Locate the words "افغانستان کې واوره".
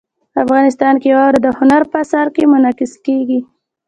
0.43-1.39